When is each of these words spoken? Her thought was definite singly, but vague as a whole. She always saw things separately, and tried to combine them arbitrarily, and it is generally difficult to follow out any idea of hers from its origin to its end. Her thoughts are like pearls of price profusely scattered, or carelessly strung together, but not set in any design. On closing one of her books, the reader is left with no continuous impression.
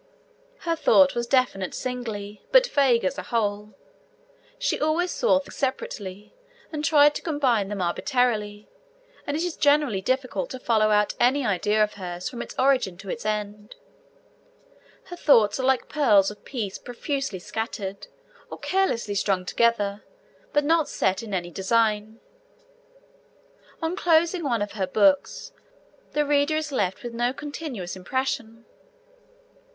Her 0.61 0.75
thought 0.75 1.13
was 1.13 1.27
definite 1.27 1.75
singly, 1.75 2.41
but 2.51 2.65
vague 2.65 3.05
as 3.05 3.19
a 3.19 3.29
whole. 3.29 3.75
She 4.57 4.79
always 4.81 5.11
saw 5.11 5.37
things 5.37 5.55
separately, 5.55 6.33
and 6.73 6.83
tried 6.83 7.13
to 7.13 7.21
combine 7.21 7.67
them 7.67 7.83
arbitrarily, 7.83 8.67
and 9.27 9.37
it 9.37 9.43
is 9.43 9.55
generally 9.55 10.01
difficult 10.01 10.49
to 10.49 10.59
follow 10.59 10.89
out 10.89 11.13
any 11.19 11.45
idea 11.45 11.83
of 11.83 11.93
hers 11.93 12.27
from 12.31 12.41
its 12.41 12.55
origin 12.57 12.97
to 12.97 13.11
its 13.11 13.27
end. 13.27 13.75
Her 15.03 15.15
thoughts 15.15 15.59
are 15.59 15.65
like 15.67 15.87
pearls 15.87 16.31
of 16.31 16.43
price 16.43 16.79
profusely 16.79 17.37
scattered, 17.37 18.07
or 18.49 18.57
carelessly 18.57 19.13
strung 19.13 19.45
together, 19.45 20.03
but 20.51 20.63
not 20.63 20.89
set 20.89 21.21
in 21.21 21.31
any 21.31 21.51
design. 21.51 22.19
On 23.83 23.95
closing 23.95 24.43
one 24.43 24.63
of 24.63 24.71
her 24.71 24.87
books, 24.87 25.51
the 26.13 26.25
reader 26.25 26.55
is 26.55 26.71
left 26.71 27.03
with 27.03 27.13
no 27.13 27.33
continuous 27.33 27.95
impression. 27.95 28.65